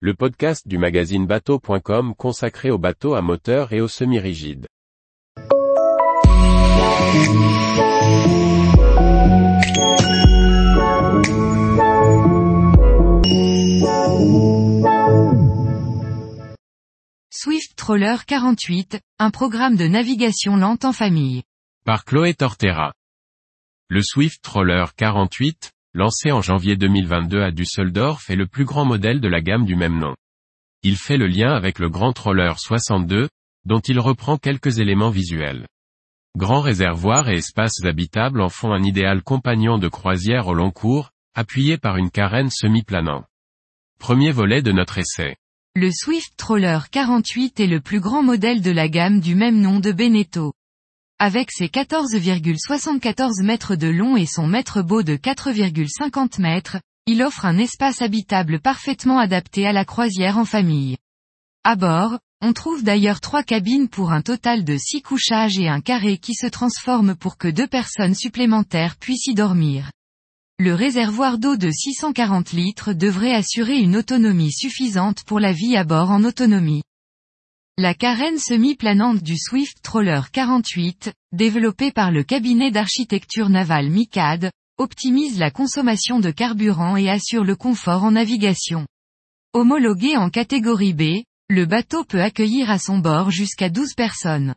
le 0.00 0.12
podcast 0.12 0.68
du 0.68 0.76
magazine 0.76 1.26
bateau.com 1.26 2.14
consacré 2.14 2.70
aux 2.70 2.76
bateaux 2.76 3.14
à 3.14 3.22
moteur 3.22 3.72
et 3.72 3.80
aux 3.80 3.88
semi-rigides. 3.88 4.66
Swift 17.30 17.74
Troller 17.76 18.16
48, 18.26 18.98
un 19.18 19.30
programme 19.30 19.76
de 19.76 19.86
navigation 19.86 20.56
lente 20.56 20.84
en 20.84 20.92
famille. 20.92 21.42
Par 21.86 22.04
Chloé 22.04 22.34
Tortera. 22.34 22.92
Le 23.88 24.02
Swift 24.02 24.42
Troller 24.42 24.84
48, 24.94 25.72
lancé 25.96 26.30
en 26.30 26.42
janvier 26.42 26.76
2022 26.76 27.40
à 27.40 27.50
Düsseldorf 27.50 28.28
est 28.28 28.36
le 28.36 28.46
plus 28.46 28.66
grand 28.66 28.84
modèle 28.84 29.18
de 29.18 29.28
la 29.28 29.40
gamme 29.40 29.64
du 29.64 29.76
même 29.76 29.98
nom. 29.98 30.14
Il 30.82 30.98
fait 30.98 31.16
le 31.16 31.26
lien 31.26 31.54
avec 31.54 31.78
le 31.78 31.88
Grand 31.88 32.12
Troller 32.12 32.52
62, 32.54 33.30
dont 33.64 33.80
il 33.80 33.98
reprend 33.98 34.36
quelques 34.36 34.78
éléments 34.78 35.08
visuels. 35.08 35.66
Grand 36.36 36.60
réservoir 36.60 37.30
et 37.30 37.36
espaces 37.36 37.82
habitables 37.82 38.42
en 38.42 38.50
font 38.50 38.74
un 38.74 38.82
idéal 38.82 39.22
compagnon 39.22 39.78
de 39.78 39.88
croisière 39.88 40.48
au 40.48 40.54
long 40.54 40.70
cours, 40.70 41.12
appuyé 41.34 41.78
par 41.78 41.96
une 41.96 42.10
carène 42.10 42.50
semi-planant. 42.50 43.24
Premier 43.98 44.32
volet 44.32 44.60
de 44.60 44.72
notre 44.72 44.98
essai. 44.98 45.36
Le 45.74 45.90
Swift 45.90 46.34
Troller 46.36 46.80
48 46.90 47.58
est 47.60 47.66
le 47.66 47.80
plus 47.80 48.00
grand 48.00 48.22
modèle 48.22 48.60
de 48.60 48.70
la 48.70 48.90
gamme 48.90 49.20
du 49.20 49.34
même 49.34 49.62
nom 49.62 49.80
de 49.80 49.92
Beneteau. 49.92 50.52
Avec 51.18 51.50
ses 51.50 51.68
14,74 51.68 53.42
mètres 53.42 53.74
de 53.74 53.88
long 53.88 54.18
et 54.18 54.26
son 54.26 54.46
mètre 54.46 54.82
beau 54.82 55.02
de 55.02 55.16
4,50 55.16 56.42
mètres, 56.42 56.76
il 57.06 57.22
offre 57.22 57.46
un 57.46 57.56
espace 57.56 58.02
habitable 58.02 58.60
parfaitement 58.60 59.18
adapté 59.18 59.66
à 59.66 59.72
la 59.72 59.86
croisière 59.86 60.36
en 60.36 60.44
famille. 60.44 60.98
À 61.64 61.74
bord, 61.74 62.18
on 62.42 62.52
trouve 62.52 62.84
d'ailleurs 62.84 63.22
trois 63.22 63.42
cabines 63.42 63.88
pour 63.88 64.12
un 64.12 64.20
total 64.20 64.62
de 64.62 64.76
six 64.76 65.00
couchages 65.00 65.58
et 65.58 65.68
un 65.68 65.80
carré 65.80 66.18
qui 66.18 66.34
se 66.34 66.46
transforme 66.46 67.14
pour 67.14 67.38
que 67.38 67.48
deux 67.48 67.66
personnes 67.66 68.14
supplémentaires 68.14 68.96
puissent 68.96 69.26
y 69.26 69.34
dormir. 69.34 69.90
Le 70.58 70.74
réservoir 70.74 71.38
d'eau 71.38 71.56
de 71.56 71.70
640 71.70 72.52
litres 72.52 72.92
devrait 72.92 73.34
assurer 73.34 73.78
une 73.78 73.96
autonomie 73.96 74.52
suffisante 74.52 75.24
pour 75.24 75.40
la 75.40 75.52
vie 75.52 75.78
à 75.78 75.84
bord 75.84 76.10
en 76.10 76.24
autonomie. 76.24 76.82
La 77.78 77.92
carène 77.92 78.38
semi-planante 78.38 79.22
du 79.22 79.36
Swift 79.36 79.82
Troller 79.82 80.22
48, 80.32 81.12
développée 81.32 81.92
par 81.92 82.10
le 82.10 82.22
cabinet 82.22 82.70
d'architecture 82.70 83.50
navale 83.50 83.90
MICAD, 83.90 84.50
optimise 84.78 85.38
la 85.38 85.50
consommation 85.50 86.18
de 86.18 86.30
carburant 86.30 86.96
et 86.96 87.10
assure 87.10 87.44
le 87.44 87.54
confort 87.54 88.02
en 88.02 88.12
navigation. 88.12 88.86
Homologué 89.52 90.16
en 90.16 90.30
catégorie 90.30 90.94
B, 90.94 91.22
le 91.50 91.66
bateau 91.66 92.02
peut 92.04 92.22
accueillir 92.22 92.70
à 92.70 92.78
son 92.78 92.96
bord 92.96 93.30
jusqu'à 93.30 93.68
12 93.68 93.92
personnes. 93.92 94.54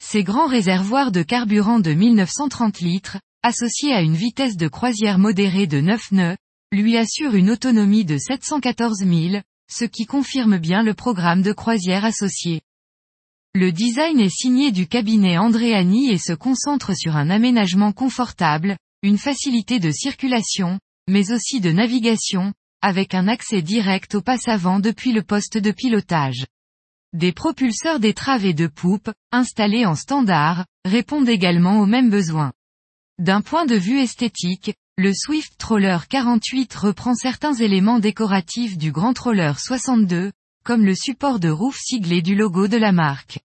Ces 0.00 0.22
grands 0.22 0.46
réservoirs 0.46 1.10
de 1.10 1.24
carburant 1.24 1.80
de 1.80 1.92
1930 1.92 2.78
litres, 2.78 3.18
associés 3.42 3.92
à 3.92 4.00
une 4.00 4.14
vitesse 4.14 4.56
de 4.56 4.68
croisière 4.68 5.18
modérée 5.18 5.66
de 5.66 5.80
9 5.80 6.12
nœuds, 6.12 6.36
lui 6.70 6.96
assurent 6.96 7.34
une 7.34 7.50
autonomie 7.50 8.04
de 8.04 8.16
714 8.16 8.98
000, 8.98 9.42
ce 9.70 9.84
qui 9.84 10.06
confirme 10.06 10.58
bien 10.58 10.82
le 10.82 10.94
programme 10.94 11.42
de 11.42 11.52
croisière 11.52 12.04
associé. 12.04 12.62
Le 13.54 13.70
design 13.70 14.18
est 14.18 14.34
signé 14.34 14.72
du 14.72 14.88
cabinet 14.88 15.38
Andréani 15.38 16.10
et 16.10 16.18
se 16.18 16.32
concentre 16.32 16.96
sur 16.96 17.16
un 17.16 17.30
aménagement 17.30 17.92
confortable, 17.92 18.76
une 19.02 19.18
facilité 19.18 19.78
de 19.78 19.90
circulation, 19.90 20.80
mais 21.08 21.30
aussi 21.30 21.60
de 21.60 21.70
navigation, 21.70 22.52
avec 22.82 23.14
un 23.14 23.28
accès 23.28 23.62
direct 23.62 24.14
au 24.14 24.22
passe 24.22 24.48
avant 24.48 24.80
depuis 24.80 25.12
le 25.12 25.22
poste 25.22 25.56
de 25.56 25.70
pilotage. 25.70 26.46
Des 27.12 27.32
propulseurs 27.32 28.00
d'étrave 28.00 28.44
et 28.44 28.54
de 28.54 28.66
poupe, 28.66 29.10
installés 29.30 29.86
en 29.86 29.94
standard, 29.94 30.66
répondent 30.84 31.28
également 31.28 31.80
aux 31.80 31.86
mêmes 31.86 32.10
besoins. 32.10 32.52
D'un 33.20 33.40
point 33.40 33.66
de 33.66 33.76
vue 33.76 34.00
esthétique, 34.00 34.74
le 34.96 35.12
Swift 35.12 35.54
Troller 35.58 35.98
48 36.08 36.72
reprend 36.74 37.14
certains 37.14 37.54
éléments 37.54 37.98
décoratifs 37.98 38.78
du 38.78 38.92
Grand 38.92 39.12
Troller 39.12 39.52
62, 39.58 40.30
comme 40.64 40.84
le 40.84 40.94
support 40.94 41.40
de 41.40 41.48
rouf 41.48 41.76
siglé 41.76 42.22
du 42.22 42.36
logo 42.36 42.68
de 42.68 42.76
la 42.76 42.92
marque. 42.92 43.40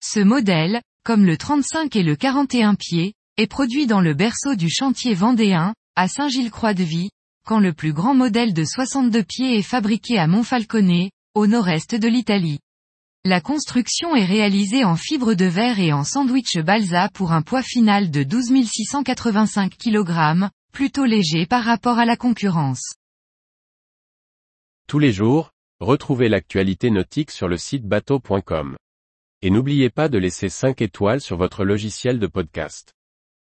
Ce 0.00 0.20
modèle, 0.20 0.80
comme 1.04 1.26
le 1.26 1.36
35 1.36 1.96
et 1.96 2.04
le 2.04 2.14
41 2.14 2.76
pieds, 2.76 3.14
est 3.38 3.48
produit 3.48 3.88
dans 3.88 4.00
le 4.00 4.14
berceau 4.14 4.54
du 4.54 4.70
chantier 4.70 5.14
vendéen, 5.14 5.74
à 5.96 6.06
Saint-Gilles-Croix-de-Vie, 6.06 7.10
quand 7.44 7.58
le 7.58 7.72
plus 7.72 7.92
grand 7.92 8.14
modèle 8.14 8.54
de 8.54 8.64
62 8.64 9.24
pieds 9.24 9.58
est 9.58 9.62
fabriqué 9.62 10.16
à 10.16 10.28
Monfalcone, 10.28 11.10
au 11.34 11.48
nord-est 11.48 11.96
de 11.96 12.06
l'Italie. 12.06 12.60
La 13.24 13.40
construction 13.40 14.16
est 14.16 14.24
réalisée 14.24 14.82
en 14.82 14.96
fibre 14.96 15.34
de 15.34 15.44
verre 15.44 15.78
et 15.78 15.92
en 15.92 16.02
sandwich 16.02 16.58
balsa 16.58 17.08
pour 17.14 17.30
un 17.30 17.42
poids 17.42 17.62
final 17.62 18.10
de 18.10 18.24
12 18.24 18.66
685 18.66 19.78
kg, 19.78 20.48
plutôt 20.72 21.04
léger 21.04 21.46
par 21.46 21.62
rapport 21.62 22.00
à 22.00 22.04
la 22.04 22.16
concurrence. 22.16 22.96
Tous 24.88 24.98
les 24.98 25.12
jours, 25.12 25.52
retrouvez 25.78 26.28
l'actualité 26.28 26.90
nautique 26.90 27.30
sur 27.30 27.46
le 27.46 27.58
site 27.58 27.86
bateau.com. 27.86 28.76
Et 29.40 29.50
n'oubliez 29.50 29.88
pas 29.88 30.08
de 30.08 30.18
laisser 30.18 30.48
5 30.48 30.82
étoiles 30.82 31.20
sur 31.20 31.36
votre 31.36 31.64
logiciel 31.64 32.18
de 32.18 32.26
podcast. 32.26 32.92